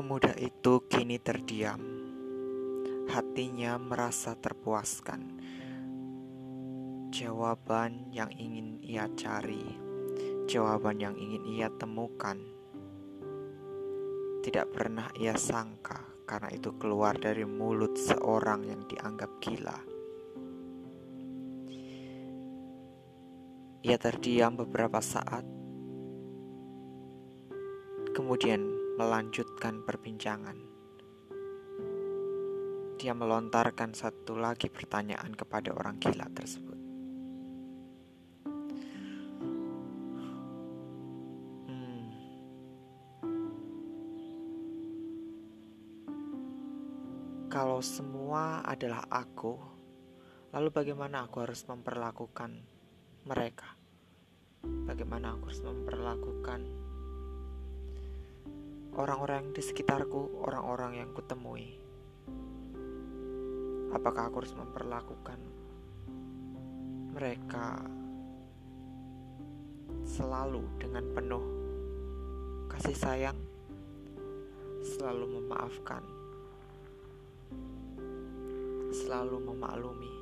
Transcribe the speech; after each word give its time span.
Pemuda 0.00 0.32
itu 0.40 0.80
kini 0.88 1.20
terdiam. 1.20 1.76
Hatinya 3.12 3.76
merasa 3.76 4.32
terpuaskan. 4.32 5.36
Jawaban 7.12 8.08
yang 8.08 8.32
ingin 8.32 8.80
ia 8.80 9.12
cari, 9.12 9.60
jawaban 10.48 11.04
yang 11.04 11.20
ingin 11.20 11.44
ia 11.52 11.68
temukan, 11.76 12.40
tidak 14.40 14.72
pernah 14.72 15.12
ia 15.20 15.36
sangka 15.36 16.00
karena 16.24 16.48
itu 16.48 16.72
keluar 16.80 17.20
dari 17.20 17.44
mulut 17.44 17.92
seorang 18.00 18.72
yang 18.72 18.80
dianggap 18.88 19.36
gila. 19.44 19.84
Ia 23.84 24.00
terdiam 24.00 24.56
beberapa 24.56 25.04
saat, 25.04 25.44
kemudian 28.16 28.69
melanjutkan 29.00 29.80
perbincangan. 29.80 30.60
Dia 33.00 33.16
melontarkan 33.16 33.96
satu 33.96 34.36
lagi 34.36 34.68
pertanyaan 34.68 35.32
kepada 35.32 35.72
orang 35.72 35.96
gila 35.96 36.28
tersebut. 36.36 36.76
Hmm. 41.64 42.12
Kalau 47.48 47.80
semua 47.80 48.60
adalah 48.68 49.08
aku, 49.08 49.56
lalu 50.52 50.68
bagaimana 50.68 51.24
aku 51.24 51.40
harus 51.40 51.64
memperlakukan 51.64 52.52
mereka? 53.24 53.80
Bagaimana 54.60 55.40
aku 55.40 55.48
harus 55.48 55.64
memperlakukan 55.64 56.79
orang-orang 58.98 59.54
di 59.54 59.62
sekitarku, 59.62 60.42
orang-orang 60.42 60.98
yang 60.98 61.10
kutemui. 61.14 61.78
Apakah 63.94 64.30
aku 64.30 64.42
harus 64.42 64.54
memperlakukan 64.54 65.38
mereka 67.14 67.82
selalu 70.06 70.62
dengan 70.78 71.04
penuh 71.14 71.44
kasih 72.70 72.96
sayang, 72.98 73.38
selalu 74.82 75.38
memaafkan, 75.38 76.02
selalu 78.90 79.38
memaklumi? 79.42 80.14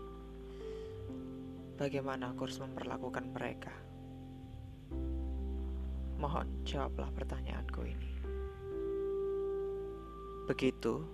Bagaimana 1.79 2.35
aku 2.35 2.51
harus 2.51 2.61
memperlakukan 2.61 3.25
mereka? 3.33 3.73
Mohon 6.19 6.51
jawablah 6.67 7.15
pertanyaanku 7.15 7.87
ini. 7.87 8.18
Begitu 10.49 11.05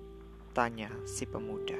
tanya 0.55 0.95
si 1.03 1.27
pemuda. 1.27 1.75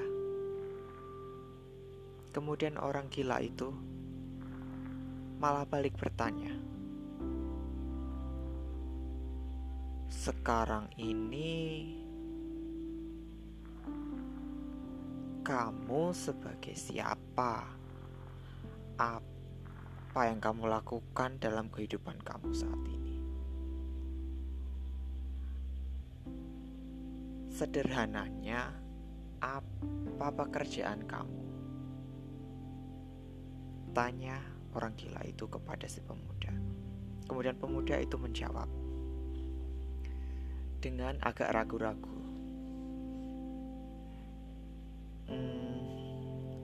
Kemudian 2.35 2.75
orang 2.83 3.07
gila 3.07 3.39
itu 3.39 3.71
malah 5.39 5.63
balik 5.63 5.95
bertanya. 5.95 6.51
Sekarang 10.11 10.91
ini 10.99 11.95
kamu 15.47 16.11
sebagai 16.11 16.75
siapa? 16.75 17.71
Apa 18.99 20.21
yang 20.27 20.43
kamu 20.43 20.67
lakukan 20.67 21.39
dalam 21.39 21.71
kehidupan 21.71 22.19
kamu 22.19 22.51
saat 22.51 22.83
ini? 22.91 23.04
Sederhananya, 27.55 28.67
apa 29.39 30.27
pekerjaan 30.35 31.07
kamu? 31.07 31.43
Tanya 33.95 34.43
orang 34.75 34.99
gila 34.99 35.23
itu 35.23 35.47
kepada 35.47 35.87
si 35.87 36.03
pemuda. 36.03 36.51
Kemudian 37.31 37.55
pemuda 37.55 38.03
itu 38.03 38.19
menjawab 38.19 38.67
dengan 40.83 41.15
agak 41.23 41.55
ragu-ragu. 41.55 42.19
Hmm, 45.31 46.59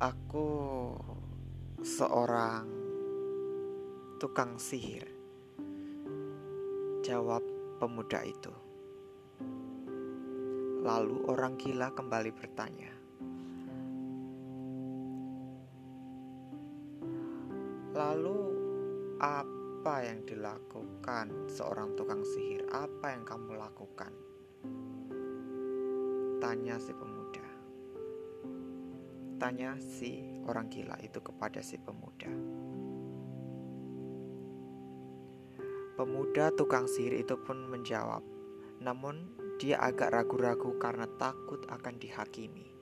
aku 0.00 0.48
seorang 1.84 2.64
tukang 4.16 4.56
sihir 4.56 5.09
Jawab 7.10 7.42
pemuda 7.82 8.22
itu. 8.22 8.54
Lalu 10.86 11.26
orang 11.26 11.58
gila 11.58 11.90
kembali 11.90 12.30
bertanya, 12.30 12.94
"Lalu 17.98 18.38
apa 19.18 20.06
yang 20.06 20.22
dilakukan 20.22 21.50
seorang 21.50 21.98
tukang 21.98 22.22
sihir? 22.22 22.62
Apa 22.70 23.18
yang 23.18 23.26
kamu 23.26 23.58
lakukan?" 23.58 24.14
Tanya 26.38 26.78
si 26.78 26.94
pemuda. 26.94 27.46
Tanya 29.42 29.74
si 29.82 30.30
orang 30.46 30.70
gila 30.70 30.94
itu 31.02 31.18
kepada 31.18 31.58
si 31.58 31.74
pemuda. 31.74 32.09
Pemuda 36.00 36.48
tukang 36.56 36.88
sihir 36.88 37.20
itu 37.20 37.36
pun 37.36 37.68
menjawab, 37.68 38.24
namun 38.80 39.20
dia 39.60 39.76
agak 39.84 40.16
ragu-ragu 40.16 40.72
karena 40.80 41.04
takut 41.20 41.60
akan 41.68 42.00
dihakimi, 42.00 42.72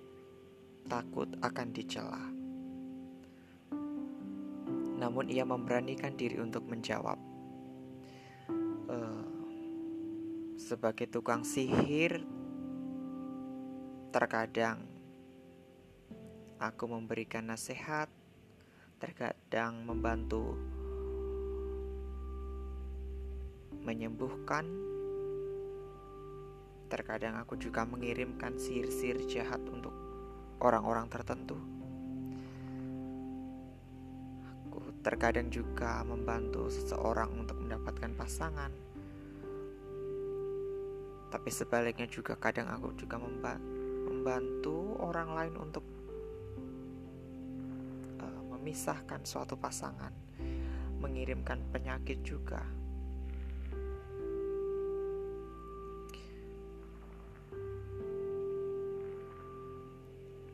takut 0.86 1.26
akan 1.42 1.74
dicela. 1.74 2.22
Namun 5.02 5.26
ia 5.34 5.42
memberanikan 5.42 6.14
diri 6.14 6.38
untuk 6.38 6.62
menjawab, 6.70 7.18
e, 8.86 8.98
sebagai 10.54 11.10
tukang 11.10 11.42
sihir, 11.42 12.22
terkadang 14.14 14.86
aku 16.62 16.86
memberikan 16.86 17.50
nasihat, 17.50 18.06
terkadang 19.02 19.82
membantu 19.82 20.54
menyembuhkan. 23.82 24.66
Terkadang 26.88 27.36
aku 27.36 27.60
juga 27.60 27.84
mengirimkan 27.84 28.56
sihir-sihir 28.56 29.28
jahat 29.28 29.60
untuk 29.68 29.92
orang-orang 30.58 31.06
tertentu. 31.06 31.54
Aku 34.66 34.80
terkadang 35.04 35.52
juga 35.52 36.02
membantu 36.02 36.72
seseorang 36.72 37.30
untuk 37.36 37.60
mendapatkan 37.60 38.12
pasangan. 38.16 38.72
Tapi 41.28 41.50
sebaliknya 41.52 42.08
juga 42.08 42.40
kadang 42.40 42.72
aku 42.72 42.96
juga 42.96 43.20
membantu 43.20 44.96
orang 45.04 45.36
lain 45.36 45.54
untuk 45.60 45.84
uh, 48.16 48.42
memisahkan 48.56 49.28
suatu 49.28 49.60
pasangan, 49.60 50.10
mengirimkan 51.04 51.60
penyakit 51.68 52.24
juga. 52.24 52.77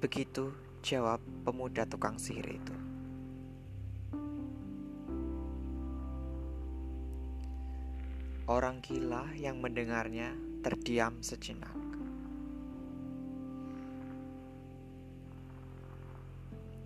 Begitu 0.04 0.52
jawab 0.84 1.16
pemuda 1.48 1.88
tukang 1.88 2.20
sihir 2.20 2.44
itu. 2.44 2.76
Orang 8.44 8.84
gila 8.84 9.24
yang 9.32 9.64
mendengarnya 9.64 10.36
terdiam 10.60 11.24
sejenak. 11.24 11.72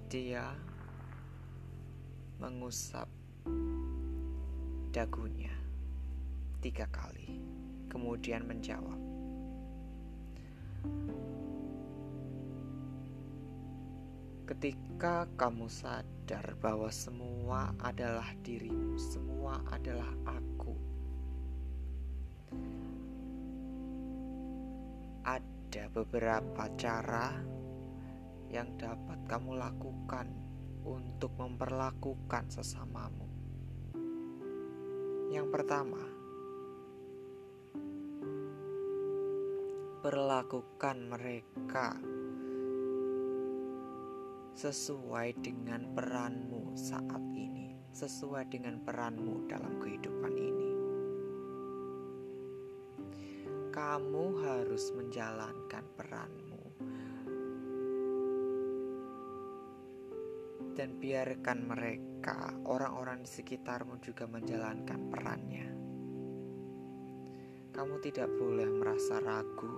Dia 0.07 0.55
mengusap 2.39 3.11
dagunya 4.95 5.59
tiga 6.63 6.87
kali, 6.87 7.43
kemudian 7.91 8.47
menjawab, 8.47 9.03
Ketika 14.49 15.29
kamu 15.37 15.69
sadar 15.69 16.57
bahwa 16.57 16.89
semua 16.89 17.69
adalah 17.85 18.33
dirimu, 18.41 18.97
semua 18.97 19.61
adalah 19.69 20.09
aku, 20.25 20.73
ada 25.21 25.85
beberapa 25.93 26.65
cara 26.81 27.37
yang 28.49 28.73
dapat 28.81 29.21
kamu 29.29 29.61
lakukan 29.61 30.33
untuk 30.81 31.37
memperlakukan 31.37 32.49
sesamamu. 32.49 33.29
Yang 35.29 35.47
pertama, 35.53 36.01
perlakukan 40.01 40.97
mereka 41.05 42.01
sesuai 44.59 45.39
dengan 45.39 45.87
peranmu 45.95 46.75
saat 46.75 47.23
ini, 47.31 47.79
sesuai 47.95 48.51
dengan 48.51 48.83
peranmu 48.83 49.47
dalam 49.47 49.79
kehidupan 49.79 50.35
ini. 50.35 50.73
Kamu 53.71 54.25
harus 54.43 54.91
menjalankan 54.99 55.87
peranmu, 55.95 56.63
dan 60.75 60.99
biarkan 60.99 61.59
mereka, 61.63 62.51
orang-orang 62.67 63.23
di 63.23 63.31
sekitarmu, 63.31 64.03
juga 64.03 64.27
menjalankan 64.27 65.01
perannya. 65.07 65.69
Kamu 67.71 67.95
tidak 68.03 68.27
boleh 68.35 68.67
merasa 68.75 69.23
ragu 69.23 69.77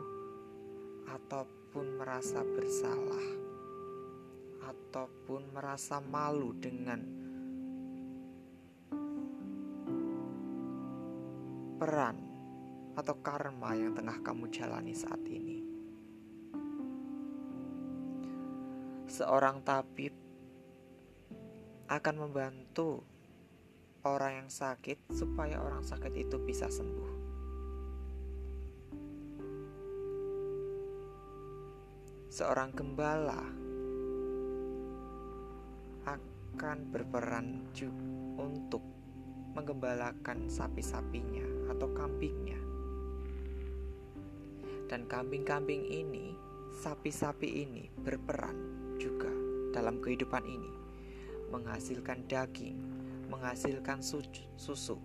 ataupun 1.05 2.01
merasa 2.01 2.41
bersalah 2.41 3.40
ataupun 4.91 5.55
merasa 5.55 6.03
malu 6.03 6.51
dengan 6.59 6.99
peran 11.79 12.19
atau 12.99 13.15
karma 13.23 13.79
yang 13.79 13.95
tengah 13.95 14.19
kamu 14.19 14.51
jalani 14.51 14.91
saat 14.91 15.23
ini. 15.31 15.63
Seorang 19.07 19.63
tabib 19.63 20.11
akan 21.87 22.15
membantu 22.19 23.07
orang 24.03 24.43
yang 24.43 24.51
sakit 24.51 25.07
supaya 25.15 25.63
orang 25.63 25.87
sakit 25.87 26.19
itu 26.19 26.35
bisa 26.43 26.67
sembuh. 26.67 27.31
seorang 32.31 32.71
gembala 32.71 33.60
akan 36.61 36.93
berperan 36.93 37.73
untuk 38.37 38.85
menggembalakan 39.57 40.45
sapi-sapinya 40.45 41.73
atau 41.73 41.89
kambingnya. 41.89 42.61
Dan 44.85 45.09
kambing-kambing 45.09 45.89
ini, 45.89 46.37
sapi-sapi 46.85 47.65
ini 47.65 47.89
berperan 48.05 48.53
juga 49.01 49.33
dalam 49.73 50.05
kehidupan 50.05 50.45
ini, 50.45 50.69
menghasilkan 51.49 52.29
daging, 52.29 52.77
menghasilkan 53.33 54.05
susu, 54.61 55.01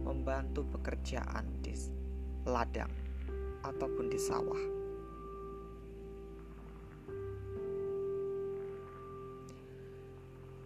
membantu 0.00 0.64
pekerjaan 0.80 1.60
di 1.60 1.76
ladang 2.48 2.88
ataupun 3.68 4.08
di 4.08 4.16
sawah. 4.16 4.75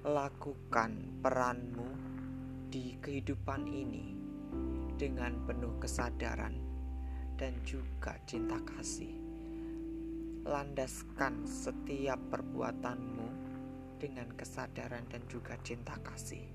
Lakukan 0.00 1.20
peranmu 1.20 1.92
di 2.72 2.96
kehidupan 3.04 3.68
ini 3.68 4.16
dengan 4.96 5.44
penuh 5.44 5.76
kesadaran 5.76 6.56
dan 7.36 7.52
juga 7.68 8.16
cinta 8.24 8.56
kasih. 8.64 9.12
Landaskan 10.48 11.44
setiap 11.44 12.16
perbuatanmu 12.32 13.28
dengan 14.00 14.32
kesadaran 14.40 15.04
dan 15.12 15.20
juga 15.28 15.60
cinta 15.60 15.92
kasih. 16.00 16.48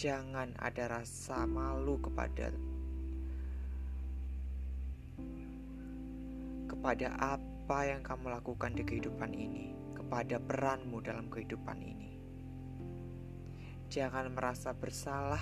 Jangan 0.00 0.56
ada 0.56 0.96
rasa 0.96 1.44
malu 1.44 2.00
kepada 2.00 2.56
kepada 6.72 7.08
apa 7.20 7.78
yang 7.84 8.00
kamu 8.00 8.32
lakukan 8.32 8.72
di 8.72 8.80
kehidupan 8.80 9.36
ini 9.36 9.76
pada 10.10 10.42
peranmu 10.42 10.98
dalam 10.98 11.30
kehidupan 11.30 11.78
ini. 11.78 12.10
Jangan 13.86 14.34
merasa 14.34 14.74
bersalah 14.74 15.40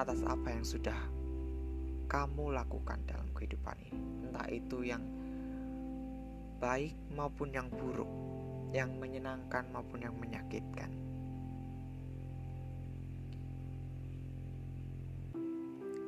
atas 0.00 0.24
apa 0.24 0.48
yang 0.48 0.64
sudah 0.64 0.96
kamu 2.08 2.56
lakukan 2.56 3.04
dalam 3.04 3.28
kehidupan 3.36 3.76
ini, 3.84 4.00
entah 4.26 4.48
itu 4.48 4.80
yang 4.82 5.04
baik 6.56 6.96
maupun 7.12 7.52
yang 7.52 7.68
buruk, 7.68 8.08
yang 8.72 8.96
menyenangkan 8.96 9.68
maupun 9.68 10.08
yang 10.08 10.16
menyakitkan. 10.16 10.88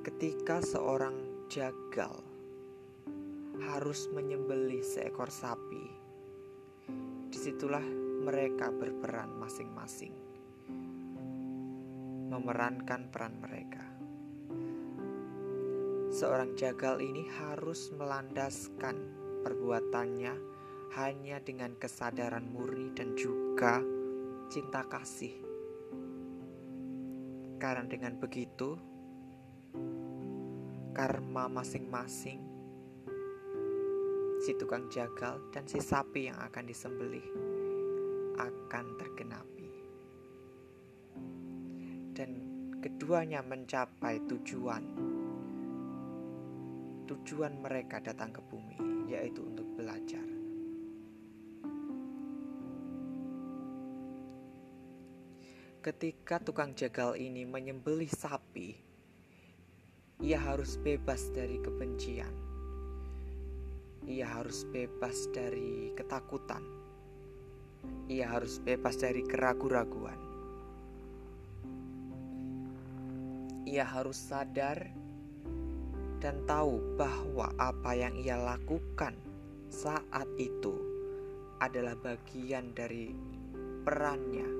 Ketika 0.02 0.58
seorang 0.64 1.46
jagal 1.52 2.16
harus 3.62 4.08
menyembelih 4.10 4.82
seekor 4.82 5.30
sapi 5.30 6.01
di 7.42 7.50
situlah 7.50 7.82
mereka 8.22 8.70
berperan 8.70 9.34
masing-masing, 9.34 10.14
memerankan 12.30 13.10
peran 13.10 13.34
mereka. 13.42 13.82
Seorang 16.14 16.54
jagal 16.54 17.02
ini 17.02 17.26
harus 17.42 17.90
melandaskan 17.98 18.94
perbuatannya 19.42 20.38
hanya 20.94 21.42
dengan 21.42 21.74
kesadaran 21.82 22.46
murni 22.46 22.94
dan 22.94 23.18
juga 23.18 23.82
cinta 24.46 24.86
kasih. 24.86 25.34
Karena 27.58 27.90
dengan 27.90 28.22
begitu, 28.22 28.78
karma 30.94 31.50
masing-masing 31.50 32.51
si 34.42 34.58
tukang 34.58 34.90
jagal 34.90 35.38
dan 35.54 35.62
si 35.70 35.78
sapi 35.78 36.26
yang 36.26 36.34
akan 36.42 36.66
disembelih 36.66 37.22
akan 38.34 38.86
tergenapi. 38.98 39.70
Dan 42.10 42.30
keduanya 42.82 43.38
mencapai 43.46 44.18
tujuan. 44.26 44.82
Tujuan 47.06 47.54
mereka 47.62 48.02
datang 48.02 48.34
ke 48.34 48.42
bumi, 48.42 49.06
yaitu 49.06 49.46
untuk 49.46 49.78
belajar. 49.78 50.26
Ketika 55.86 56.42
tukang 56.42 56.74
jagal 56.74 57.14
ini 57.14 57.46
menyembelih 57.46 58.10
sapi, 58.10 58.74
ia 60.18 60.38
harus 60.38 60.78
bebas 60.82 61.30
dari 61.30 61.62
kebencian 61.62 62.51
ia 64.06 64.26
harus 64.26 64.66
bebas 64.66 65.30
dari 65.30 65.94
ketakutan. 65.94 66.62
Ia 68.10 68.26
harus 68.34 68.58
bebas 68.58 68.98
dari 68.98 69.22
keraguan-raguan. 69.22 70.20
Ia 73.62 73.86
harus 73.86 74.18
sadar 74.18 74.90
dan 76.18 76.42
tahu 76.46 76.98
bahwa 76.98 77.50
apa 77.58 77.94
yang 77.94 78.14
ia 78.18 78.38
lakukan 78.38 79.14
saat 79.70 80.26
itu 80.38 80.74
adalah 81.62 81.94
bagian 81.94 82.74
dari 82.74 83.14
perannya 83.86 84.50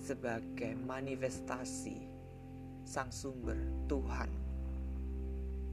sebagai 0.00 0.76
manifestasi 0.86 1.98
Sang 2.86 3.10
Sumber 3.10 3.58
Tuhan 3.90 4.45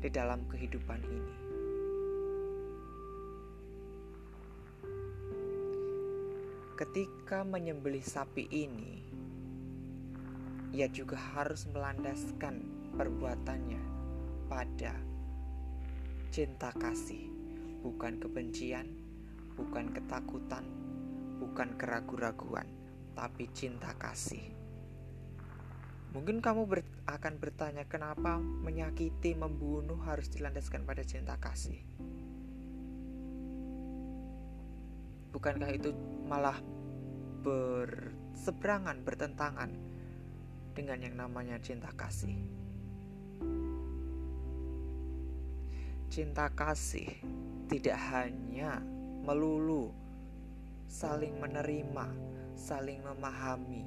di 0.04 0.12
dalam 0.12 0.44
kehidupan 0.52 1.00
ini. 1.08 1.36
Ketika 6.76 7.48
menyembelih 7.48 8.04
sapi 8.04 8.52
ini, 8.52 9.00
ia 10.76 10.92
juga 10.92 11.16
harus 11.16 11.64
melandaskan 11.72 12.60
perbuatannya 13.00 13.80
pada 14.52 14.92
cinta 16.36 16.76
kasih, 16.76 17.32
bukan 17.80 18.20
kebencian, 18.20 18.92
bukan 19.56 19.88
ketakutan, 19.96 20.68
bukan 21.40 21.80
keraguan-raguan, 21.80 22.68
tapi 23.16 23.48
cinta 23.56 23.96
kasih. 23.96 24.63
Mungkin 26.14 26.46
kamu 26.46 26.70
ber 26.70 26.86
akan 27.10 27.42
bertanya 27.42 27.90
kenapa 27.90 28.38
menyakiti, 28.38 29.34
membunuh 29.34 29.98
harus 30.06 30.30
dilandaskan 30.30 30.86
pada 30.86 31.02
cinta 31.02 31.34
kasih. 31.42 31.82
Bukankah 35.34 35.74
itu 35.74 35.90
malah 36.30 36.62
berseberangan, 37.42 39.02
bertentangan 39.02 39.74
dengan 40.78 41.02
yang 41.02 41.18
namanya 41.18 41.58
cinta 41.58 41.90
kasih? 41.98 42.38
Cinta 46.14 46.46
kasih 46.54 47.10
tidak 47.66 47.98
hanya 48.14 48.78
melulu 49.26 49.90
saling 50.86 51.34
menerima, 51.42 52.06
saling 52.54 53.02
memahami, 53.02 53.82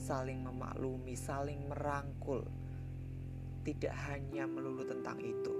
saling 0.00 0.40
memaklumi, 0.40 1.12
saling 1.12 1.68
merangkul. 1.68 2.40
Tidak 3.60 3.92
hanya 4.08 4.48
melulu 4.48 4.80
tentang 4.88 5.20
itu. 5.20 5.54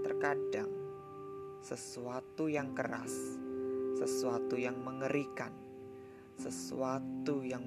Terkadang 0.00 0.72
sesuatu 1.60 2.48
yang 2.48 2.72
keras, 2.72 3.12
sesuatu 4.00 4.56
yang 4.56 4.80
mengerikan, 4.80 5.52
sesuatu 6.40 7.44
yang 7.44 7.62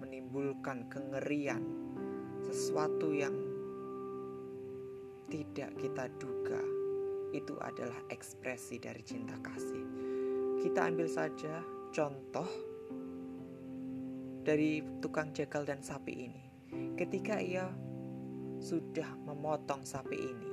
menimbulkan 0.00 0.88
kengerian, 0.88 1.60
sesuatu 2.40 3.12
yang 3.12 3.36
tidak 5.28 5.72
kita 5.76 6.08
duga 6.16 6.60
itu 7.32 7.56
adalah 7.60 7.96
ekspresi 8.12 8.76
dari 8.76 9.00
cinta 9.00 9.36
kasih. 9.40 9.84
Kita 10.60 10.92
ambil 10.92 11.08
saja 11.08 11.64
contoh 11.92 12.48
dari 14.42 14.80
tukang 15.04 15.36
jagal 15.36 15.68
dan 15.68 15.84
sapi 15.84 16.26
ini. 16.26 16.44
Ketika 16.96 17.36
ia 17.36 17.68
sudah 18.58 19.12
memotong 19.28 19.84
sapi 19.84 20.16
ini, 20.16 20.50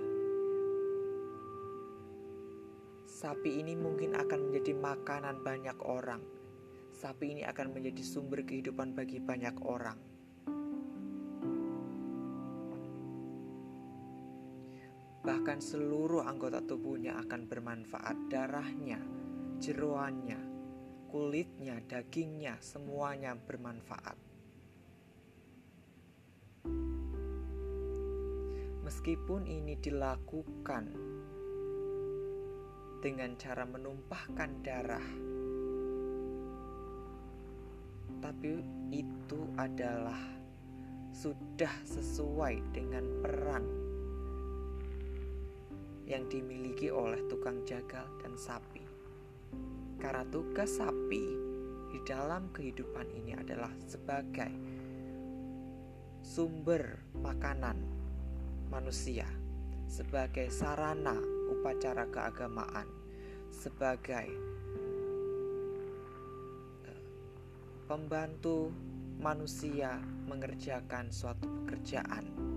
sapi 3.08 3.64
ini 3.64 3.74
mungkin 3.80 4.20
akan 4.20 4.52
menjadi 4.52 4.76
makanan 4.76 5.40
banyak 5.40 5.80
orang. 5.88 6.20
Sapi 6.92 7.32
ini 7.32 7.48
akan 7.48 7.72
menjadi 7.72 8.04
sumber 8.04 8.44
kehidupan 8.44 8.92
bagi 8.92 9.24
banyak 9.24 9.56
orang. 9.64 10.20
bahkan 15.20 15.62
seluruh 15.62 16.26
anggota 16.26 16.58
tubuhnya 16.66 17.22
akan 17.22 17.46
bermanfaat. 17.46 18.18
Darahnya, 18.34 18.98
jeroannya, 19.62 20.49
kulitnya, 21.10 21.82
dagingnya, 21.90 22.62
semuanya 22.62 23.34
bermanfaat. 23.34 24.14
Meskipun 28.86 29.50
ini 29.50 29.74
dilakukan 29.78 30.86
dengan 33.02 33.34
cara 33.42 33.66
menumpahkan 33.66 34.50
darah, 34.62 35.08
tapi 38.22 38.62
itu 38.94 39.40
adalah 39.58 40.18
sudah 41.10 41.74
sesuai 41.86 42.62
dengan 42.74 43.06
peran 43.26 43.66
yang 46.10 46.26
dimiliki 46.26 46.90
oleh 46.90 47.22
tukang 47.30 47.62
jagal 47.70 48.10
dan 48.26 48.34
sapi. 48.34 48.82
Karena 50.02 50.26
tugas 50.34 50.82
sapi 50.82 50.99
di 51.90 51.98
dalam 52.06 52.54
kehidupan 52.54 53.10
ini 53.18 53.34
adalah 53.34 53.74
sebagai 53.90 54.54
sumber 56.22 57.02
makanan 57.18 57.82
manusia, 58.70 59.26
sebagai 59.90 60.54
sarana 60.54 61.18
upacara 61.50 62.06
keagamaan, 62.14 62.86
sebagai 63.50 64.30
eh, 66.86 67.04
pembantu 67.90 68.70
manusia 69.18 69.98
mengerjakan 70.30 71.10
suatu 71.10 71.50
pekerjaan 71.66 72.50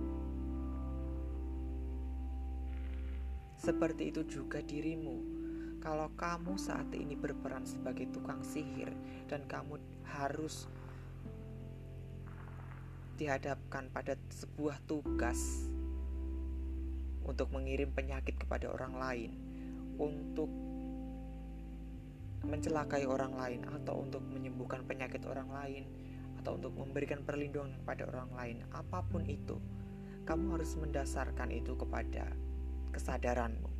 Seperti 3.63 4.11
itu 4.11 4.27
juga 4.27 4.59
dirimu. 4.59 5.42
Kalau 5.83 6.07
kamu 6.15 6.55
saat 6.55 6.87
ini 6.95 7.19
berperan 7.19 7.67
sebagai 7.67 8.07
tukang 8.15 8.39
sihir 8.39 8.87
dan 9.27 9.43
kamu 9.51 9.75
harus 10.15 10.71
dihadapkan 13.19 13.91
pada 13.91 14.15
sebuah 14.31 14.79
tugas 14.87 15.67
untuk 17.27 17.51
mengirim 17.51 17.91
penyakit 17.91 18.39
kepada 18.39 18.71
orang 18.71 18.95
lain, 18.95 19.31
untuk 19.99 20.47
mencelakai 22.43 23.03
orang 23.03 23.35
lain, 23.35 23.61
atau 23.67 24.03
untuk 24.03 24.23
menyembuhkan 24.27 24.87
penyakit 24.87 25.23
orang 25.27 25.51
lain, 25.51 25.83
atau 26.39 26.59
untuk 26.59 26.75
memberikan 26.75 27.23
perlindungan 27.23 27.75
kepada 27.83 28.07
orang 28.07 28.31
lain, 28.35 28.57
apa 28.75 28.99
pun 29.07 29.23
itu, 29.27 29.55
kamu 30.27 30.59
harus 30.59 30.75
mendasarkan 30.75 31.51
itu 31.51 31.75
kepada 31.75 32.27
kesadaranmu. 32.91 33.72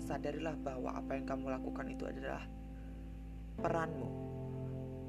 Sadarilah 0.00 0.56
bahwa 0.58 0.96
apa 0.96 1.14
yang 1.14 1.26
kamu 1.28 1.52
lakukan 1.52 1.86
itu 1.90 2.04
adalah 2.08 2.42
peranmu, 3.60 4.10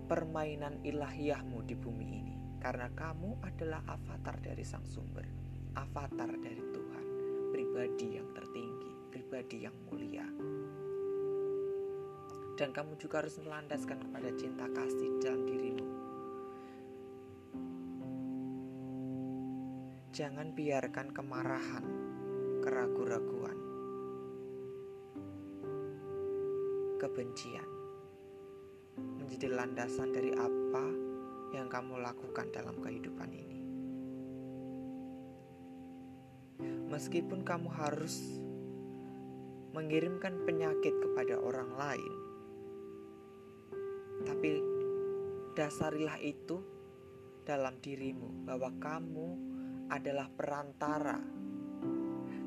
permainan 0.05 0.83
ilahiyahmu 0.83 1.63
di 1.63 1.75
bumi 1.75 2.07
ini. 2.21 2.35
Karena 2.61 2.91
kamu 2.93 3.41
adalah 3.41 3.81
avatar 3.89 4.37
dari 4.37 4.61
sang 4.61 4.85
sumber, 4.85 5.25
avatar 5.73 6.29
dari 6.37 6.61
Tuhan, 6.61 7.05
pribadi 7.49 8.07
yang 8.21 8.29
tertinggi, 8.37 8.91
pribadi 9.09 9.57
yang 9.65 9.73
mulia. 9.89 10.27
Dan 12.53 12.69
kamu 12.69 13.01
juga 13.01 13.25
harus 13.25 13.41
melandaskan 13.41 13.97
kepada 14.05 14.29
cinta 14.37 14.69
kasih 14.69 15.09
dalam 15.25 15.41
dirimu. 15.49 15.87
Jangan 20.11 20.53
biarkan 20.53 21.07
kemarahan 21.15 21.85
keraguan-raguan, 22.61 23.50
kebencian 27.11 27.67
menjadi 28.95 29.51
landasan 29.51 30.15
dari 30.15 30.31
apa 30.31 30.85
yang 31.51 31.67
kamu 31.67 31.99
lakukan 31.99 32.47
dalam 32.55 32.79
kehidupan 32.79 33.27
ini. 33.35 33.59
Meskipun 36.87 37.43
kamu 37.43 37.67
harus 37.67 38.39
mengirimkan 39.75 40.39
penyakit 40.47 40.95
kepada 41.03 41.35
orang 41.35 41.75
lain, 41.75 42.15
tapi 44.23 44.63
dasarilah 45.59 46.15
itu 46.23 46.63
dalam 47.43 47.75
dirimu 47.83 48.47
bahwa 48.47 48.71
kamu 48.79 49.27
adalah 49.91 50.31
perantara 50.31 51.19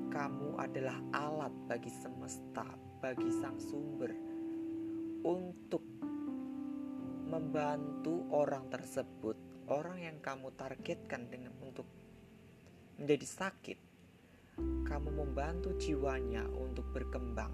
kamu 0.08 0.56
adalah 0.56 0.96
alat 1.12 1.52
bagi 1.66 1.90
semesta, 1.90 2.64
bagi 3.02 3.28
sang 3.34 3.58
sumber 3.58 4.23
untuk 5.24 5.80
membantu 7.24 8.28
orang 8.30 8.68
tersebut, 8.68 9.34
orang 9.72 9.98
yang 10.04 10.16
kamu 10.20 10.52
targetkan 10.54 11.26
dengan 11.32 11.56
untuk 11.64 11.88
menjadi 13.00 13.26
sakit. 13.26 13.78
Kamu 14.86 15.10
membantu 15.10 15.74
jiwanya 15.80 16.46
untuk 16.54 16.86
berkembang, 16.94 17.50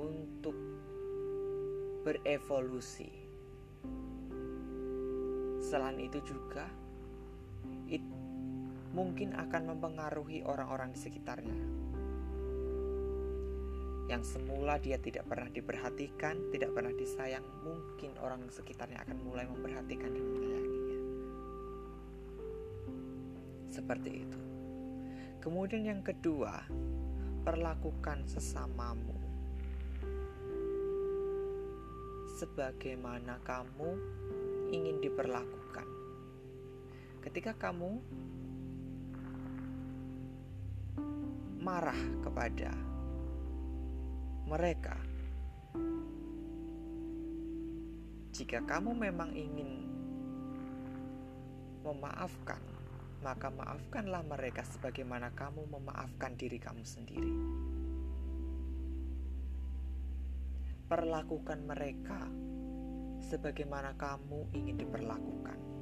untuk 0.00 0.56
berevolusi. 2.06 3.10
Selain 5.60 5.98
itu 6.00 6.22
juga 6.24 6.64
mungkin 8.96 9.36
akan 9.36 9.76
mempengaruhi 9.76 10.40
orang-orang 10.48 10.96
di 10.96 11.00
sekitarnya. 11.04 11.85
Yang 14.06 14.38
semula 14.38 14.78
dia 14.78 15.02
tidak 15.02 15.26
pernah 15.26 15.50
diperhatikan, 15.50 16.54
tidak 16.54 16.70
pernah 16.70 16.94
disayang, 16.94 17.42
mungkin 17.66 18.14
orang 18.22 18.46
sekitarnya 18.54 19.02
akan 19.02 19.18
mulai 19.26 19.50
memperhatikan 19.50 20.14
dan 20.14 20.24
menyayanginya. 20.30 20.98
Seperti 23.74 24.10
itu. 24.22 24.40
Kemudian 25.42 25.90
yang 25.90 26.02
kedua, 26.06 26.62
perlakukan 27.42 28.26
sesamamu 28.26 29.14
sebagaimana 32.36 33.40
kamu 33.46 33.90
ingin 34.74 35.00
diperlakukan. 35.00 35.88
Ketika 37.24 37.56
kamu 37.56 38.02
marah 41.62 41.98
kepada 42.22 42.70
mereka. 44.46 44.94
Jika 48.30 48.62
kamu 48.62 48.94
memang 48.94 49.34
ingin 49.34 49.90
memaafkan, 51.82 52.62
maka 53.26 53.50
maafkanlah 53.50 54.22
mereka 54.22 54.62
sebagaimana 54.62 55.34
kamu 55.34 55.66
memaafkan 55.66 56.38
diri 56.38 56.62
kamu 56.62 56.86
sendiri. 56.86 57.34
Perlakukan 60.86 61.66
mereka 61.66 62.30
sebagaimana 63.26 63.98
kamu 63.98 64.54
ingin 64.54 64.78
diperlakukan. 64.78 65.75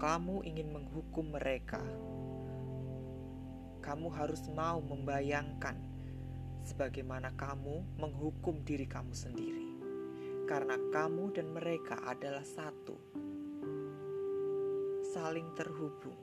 Kamu 0.00 0.40
ingin 0.48 0.72
menghukum 0.72 1.36
mereka, 1.36 1.84
kamu 3.84 4.08
harus 4.08 4.40
mau 4.48 4.80
membayangkan 4.80 5.76
sebagaimana 6.64 7.36
kamu 7.36 7.84
menghukum 8.00 8.64
diri 8.64 8.88
kamu 8.88 9.12
sendiri, 9.12 9.68
karena 10.48 10.80
kamu 10.90 11.30
dan 11.36 11.52
mereka 11.52 12.00
adalah 12.08 12.42
satu, 12.42 12.96
saling 15.12 15.52
terhubung. 15.54 16.18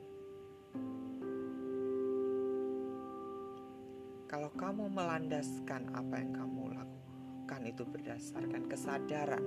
Kalau 4.26 4.50
kamu 4.58 4.90
melandaskan 4.90 5.94
apa 5.94 6.18
yang 6.18 6.34
kamu 6.34 6.74
lakukan 6.74 7.62
itu 7.70 7.86
berdasarkan 7.86 8.66
kesadaran 8.66 9.46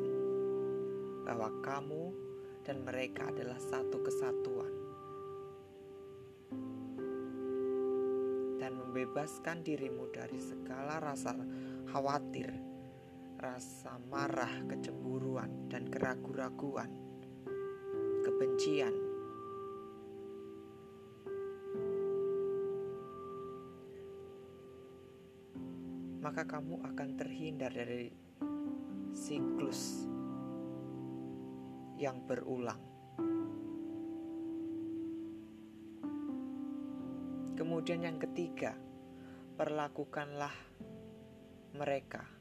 bahwa 1.28 1.52
kamu 1.60 2.27
dan 2.68 2.84
mereka 2.84 3.32
adalah 3.32 3.56
satu 3.56 3.98
kesatuan. 4.04 4.74
Dan 8.60 8.76
membebaskan 8.76 9.64
dirimu 9.64 10.12
dari 10.12 10.36
segala 10.36 11.00
rasa 11.00 11.32
khawatir, 11.88 12.52
rasa 13.40 13.96
marah, 14.12 14.52
kecemburuan, 14.68 15.72
dan 15.72 15.88
keraguan-raguan, 15.88 16.92
kebencian, 18.28 18.92
maka 26.20 26.44
kamu 26.44 26.84
akan 26.84 27.10
terhindar 27.16 27.72
dari 27.72 28.12
siklus 29.16 30.17
yang 31.98 32.22
berulang. 32.30 32.80
Kemudian, 37.58 38.06
yang 38.06 38.22
ketiga, 38.22 38.78
perlakukanlah 39.58 40.54
mereka 41.74 42.38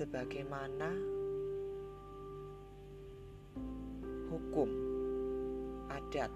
sebagaimana 0.00 0.90
hukum 4.30 4.70
adat 5.92 6.32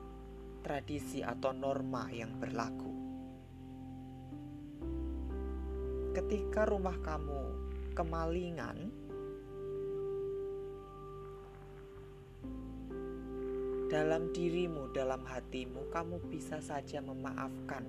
tradisi 0.60 1.24
atau 1.24 1.56
norma 1.56 2.12
yang 2.12 2.36
berlaku. 2.36 3.03
Ketika 6.34 6.66
rumah 6.66 6.98
kamu 6.98 7.42
kemalingan, 7.94 8.90
dalam 13.86 14.34
dirimu, 14.34 14.90
dalam 14.90 15.22
hatimu, 15.22 15.86
kamu 15.94 16.18
bisa 16.34 16.58
saja 16.58 16.98
memaafkan, 16.98 17.86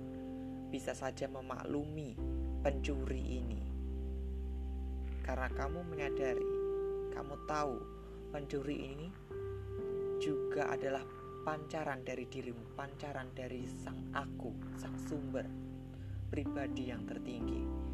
bisa 0.70 0.94
saja 0.94 1.26
memaklumi 1.26 2.14
pencuri 2.62 3.42
ini, 3.42 3.66
karena 5.26 5.50
kamu 5.50 5.82
menyadari, 5.82 6.50
kamu 7.18 7.34
tahu 7.50 7.82
pencuri 8.30 8.94
ini 8.94 9.08
juga 10.22 10.70
adalah 10.70 11.02
pancaran 11.42 11.98
dari 12.06 12.30
dirimu, 12.30 12.78
pancaran 12.78 13.26
dari 13.34 13.66
sang 13.66 14.14
aku, 14.14 14.78
sang 14.78 14.94
sumber 15.02 15.50
pribadi 16.30 16.94
yang 16.94 17.02
tertinggi. 17.10 17.85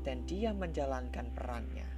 Dan 0.00 0.24
dia 0.24 0.56
menjalankan 0.56 1.26
perannya. 1.36 1.88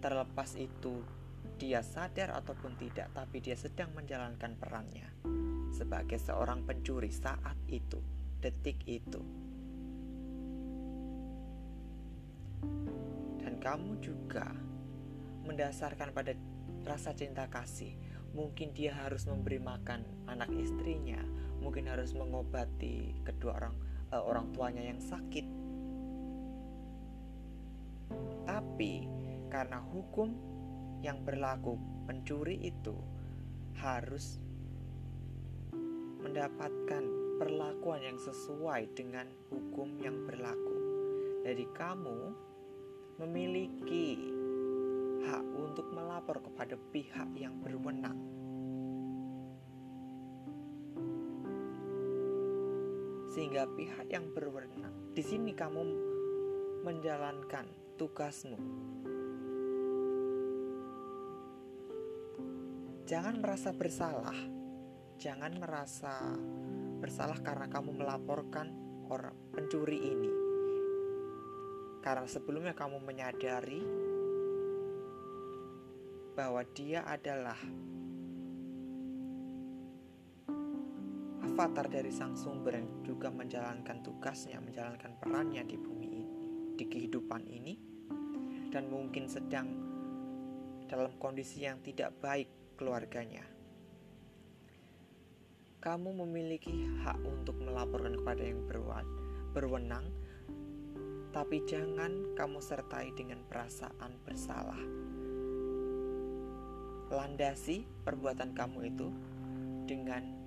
Terlepas 0.00 0.54
itu 0.60 1.00
dia 1.56 1.80
sadar 1.80 2.36
ataupun 2.36 2.76
tidak, 2.76 3.10
tapi 3.16 3.40
dia 3.40 3.56
sedang 3.56 3.90
menjalankan 3.96 4.54
perannya 4.60 5.08
sebagai 5.72 6.20
seorang 6.20 6.64
pencuri 6.64 7.12
saat 7.12 7.56
itu, 7.68 8.00
detik 8.40 8.80
itu. 8.84 9.46
kamu 13.66 13.98
juga 13.98 14.46
mendasarkan 15.42 16.14
pada 16.14 16.38
rasa 16.86 17.10
cinta 17.18 17.50
kasih. 17.50 17.98
Mungkin 18.30 18.70
dia 18.70 18.94
harus 18.94 19.26
memberi 19.26 19.58
makan 19.58 20.06
anak 20.30 20.54
istrinya, 20.54 21.18
mungkin 21.60 21.88
harus 21.90 22.12
mengobati 22.12 23.16
kedua 23.24 23.52
orang 23.58 23.74
uh, 24.12 24.22
orang 24.22 24.46
tuanya 24.52 24.82
yang 24.82 25.00
sakit. 25.00 25.46
Tapi 28.46 28.92
karena 29.50 29.82
hukum 29.82 30.30
yang 31.02 31.22
berlaku 31.22 31.78
pencuri 32.06 32.58
itu 32.62 32.94
harus 33.76 34.40
mendapatkan 36.22 37.04
perlakuan 37.36 38.00
yang 38.02 38.18
sesuai 38.18 38.90
dengan 38.96 39.28
hukum 39.52 40.00
yang 40.00 40.24
berlaku. 40.24 40.76
Jadi 41.46 41.64
kamu 41.76 42.18
memiliki 43.22 44.18
hak 45.26 45.44
untuk 45.54 45.86
melapor 45.94 46.42
kepada 46.42 46.74
pihak 46.90 47.28
yang 47.38 47.54
berwenang. 47.62 48.18
Sehingga 53.36 53.68
pihak 53.68 54.08
yang 54.08 54.32
berwenang, 54.32 55.12
di 55.12 55.20
sini 55.20 55.52
kamu 55.52 55.84
menjalankan 56.88 57.68
tugasmu. 58.00 58.56
Jangan 63.04 63.36
merasa 63.44 63.76
bersalah. 63.76 64.38
Jangan 65.20 65.52
merasa 65.60 66.32
bersalah 66.96 67.36
karena 67.44 67.68
kamu 67.68 67.92
melaporkan 67.92 68.72
orang 69.12 69.36
pencuri 69.52 70.00
ini 70.00 70.32
karena 72.06 72.22
sebelumnya 72.30 72.70
kamu 72.70 73.02
menyadari 73.02 73.82
bahwa 76.38 76.62
dia 76.70 77.02
adalah 77.02 77.58
avatar 81.56 81.88
dari 81.88 82.12
sang 82.12 82.36
sumber 82.36 82.76
yang 82.76 83.00
juga 83.00 83.32
menjalankan 83.32 84.04
tugasnya, 84.04 84.60
menjalankan 84.60 85.16
perannya 85.16 85.64
di 85.64 85.80
bumi 85.80 86.04
ini, 86.04 86.24
di 86.76 86.84
kehidupan 86.84 87.48
ini, 87.48 87.80
dan 88.68 88.92
mungkin 88.92 89.24
sedang 89.24 89.64
dalam 90.84 91.16
kondisi 91.16 91.64
yang 91.64 91.80
tidak 91.80 92.12
baik 92.20 92.76
keluarganya. 92.76 93.40
Kamu 95.80 96.12
memiliki 96.28 96.92
hak 97.00 97.24
untuk 97.24 97.56
melaporkan 97.56 98.20
kepada 98.20 98.44
yang 98.44 98.60
berwenang 99.56 100.12
tapi 101.32 101.64
jangan 101.64 102.36
kamu 102.36 102.60
sertai 102.60 103.16
dengan 103.16 103.40
perasaan 103.48 104.12
bersalah. 104.28 104.80
Landasi 107.08 107.88
perbuatan 108.04 108.52
kamu 108.52 108.92
itu 108.92 109.08
dengan 109.88 110.45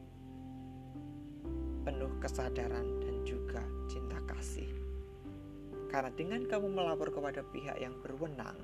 penuh 1.84 2.12
kesadaran 2.20 2.88
dan 3.02 3.15
juga 3.24 3.63
cinta 3.88 4.20
kasih. 4.28 4.70
Karena 5.89 6.13
dengan 6.13 6.46
kamu 6.46 6.68
melapor 6.70 7.10
kepada 7.10 7.42
pihak 7.42 7.82
yang 7.82 7.98
berwenang, 8.06 8.58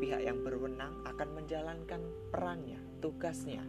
pihak 0.00 0.20
yang 0.20 0.40
berwenang 0.44 1.00
akan 1.04 1.28
menjalankan 1.36 2.00
perannya, 2.28 2.80
tugasnya, 3.00 3.64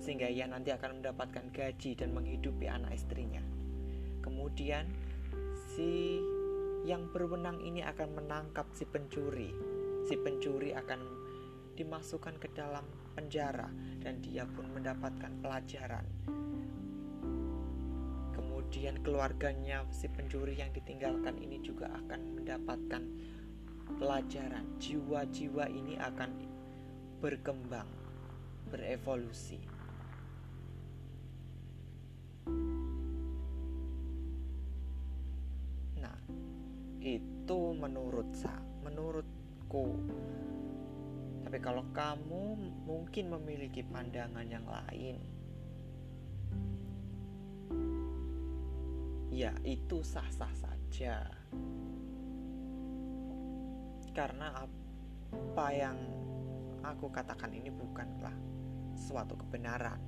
sehingga 0.00 0.32
ia 0.32 0.48
nanti 0.48 0.72
akan 0.72 1.04
mendapatkan 1.04 1.52
gaji 1.52 1.92
dan 1.92 2.16
menghidupi 2.16 2.64
anak 2.68 2.96
istrinya. 2.96 3.44
Kemudian 4.24 4.88
si 5.76 6.20
yang 6.88 7.12
berwenang 7.12 7.60
ini 7.60 7.84
akan 7.84 8.16
menangkap 8.16 8.64
si 8.72 8.88
pencuri. 8.88 9.52
Si 10.08 10.16
pencuri 10.16 10.72
akan 10.72 11.00
dimasukkan 11.76 12.40
ke 12.40 12.48
dalam 12.56 12.84
penjara 13.12 13.68
dan 14.00 14.24
dia 14.24 14.48
pun 14.48 14.68
mendapatkan 14.72 15.32
pelajaran. 15.44 16.04
Kemudian 18.70 19.02
keluarganya 19.02 19.82
si 19.90 20.06
pencuri 20.06 20.54
yang 20.54 20.70
ditinggalkan 20.70 21.42
ini 21.42 21.58
juga 21.58 21.90
akan 21.90 22.38
mendapatkan 22.38 23.02
pelajaran. 23.98 24.62
Jiwa-jiwa 24.78 25.66
ini 25.66 25.98
akan 25.98 26.30
berkembang, 27.18 27.90
berevolusi. 28.70 29.58
itu 37.00 37.58
menurut 37.74 38.30
sa 38.30 38.54
menurutku 38.86 39.98
tapi 41.42 41.58
kalau 41.58 41.82
kamu 41.90 42.60
mungkin 42.86 43.34
memiliki 43.34 43.82
pandangan 43.82 44.46
yang 44.46 44.68
lain 44.68 45.39
ya 49.30 49.54
itu 49.62 50.02
sah-sah 50.02 50.50
saja. 50.52 51.22
Karena 54.10 54.66
apa 55.30 55.66
yang 55.70 55.96
aku 56.82 57.06
katakan 57.14 57.54
ini 57.54 57.70
bukanlah 57.70 58.34
suatu 58.98 59.38
kebenaran. 59.38 60.02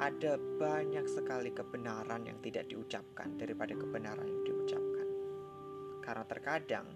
Ada 0.00 0.36
banyak 0.36 1.04
sekali 1.08 1.52
kebenaran 1.52 2.24
yang 2.24 2.40
tidak 2.40 2.68
diucapkan 2.72 3.36
daripada 3.36 3.76
kebenaran 3.76 4.24
yang 4.24 4.44
diucapkan. 4.48 5.08
Karena 6.00 6.24
terkadang 6.24 6.86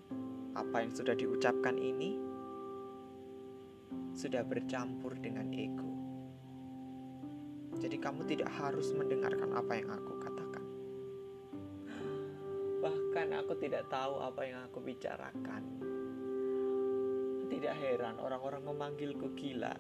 apa 0.57 0.77
yang 0.81 0.93
sudah 0.93 1.13
diucapkan 1.13 1.77
ini 1.77 2.17
sudah 4.17 4.41
bercampur 4.47 5.19
dengan 5.21 5.53
ego. 5.53 5.94
Jadi 7.79 7.97
kamu 7.99 8.27
tidak 8.29 8.51
harus 8.55 8.93
mendengarkan 8.95 9.51
apa 9.55 9.73
yang 9.79 9.91
aku 9.91 10.13
katakan. 10.21 10.65
Bahkan 12.85 13.29
aku 13.41 13.53
tidak 13.59 13.89
tahu 13.89 14.21
apa 14.21 14.43
yang 14.45 14.61
aku 14.69 14.79
bicarakan. 14.83 15.63
Tidak 17.49 17.75
heran 17.75 18.19
orang-orang 18.21 18.63
memanggilku 18.67 19.33
gila. 19.39 19.75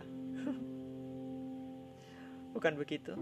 Bukan 2.54 2.74
begitu? 2.78 3.14